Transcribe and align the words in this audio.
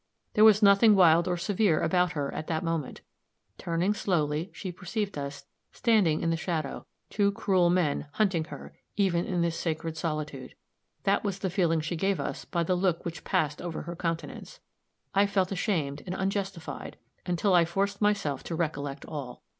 There 0.33 0.43
was 0.43 0.63
nothing 0.63 0.95
wild 0.95 1.27
or 1.27 1.37
severe 1.37 1.79
about 1.79 2.13
her 2.13 2.33
at 2.33 2.47
that 2.47 2.63
moment. 2.63 3.01
Turning, 3.59 3.93
slowly, 3.93 4.49
she 4.51 4.71
perceived 4.71 5.15
us, 5.15 5.45
standing 5.71 6.17
there 6.17 6.23
in 6.23 6.29
the 6.31 6.37
shadow 6.37 6.87
two 7.11 7.31
cruel 7.33 7.69
men, 7.69 8.07
hunting 8.13 8.45
her 8.45 8.73
even 8.97 9.27
in 9.27 9.41
this 9.41 9.59
sacred 9.59 9.95
solitude. 9.95 10.55
That 11.03 11.23
was 11.23 11.37
the 11.37 11.51
feeling 11.51 11.81
she 11.81 11.95
gave 11.95 12.19
us 12.19 12.45
by 12.45 12.63
the 12.63 12.73
look 12.73 13.05
which 13.05 13.23
passed 13.23 13.61
over 13.61 13.83
her 13.83 13.95
countenance; 13.95 14.59
I 15.13 15.27
felt 15.27 15.51
ashamed 15.51 16.01
and 16.07 16.15
unjustified 16.17 16.97
until 17.27 17.53
I 17.53 17.63
forced 17.63 18.01
myself 18.01 18.43
to 18.45 18.55
recollect 18.55 19.05
all. 19.05 19.43